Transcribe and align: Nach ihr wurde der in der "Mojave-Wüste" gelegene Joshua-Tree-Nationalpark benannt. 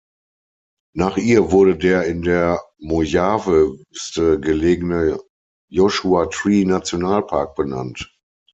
Nach 0.95 1.15
ihr 1.17 1.51
wurde 1.51 1.77
der 1.77 2.05
in 2.05 2.23
der 2.23 2.59
"Mojave-Wüste" 2.79 4.39
gelegene 4.39 5.19
Joshua-Tree-Nationalpark 5.69 7.53
benannt. 7.53 8.11